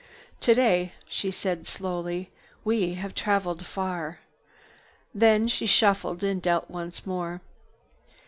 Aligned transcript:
"Today," 0.39 0.93
she 1.07 1.29
said 1.29 1.67
slowly, 1.67 2.31
"we 2.63 2.95
have 2.95 3.13
traveled 3.13 3.67
far." 3.67 4.21
Then 5.13 5.47
she 5.47 5.67
shuffled 5.67 6.23
and 6.23 6.41
dealt 6.41 6.71
once 6.71 7.05
more. 7.05 7.39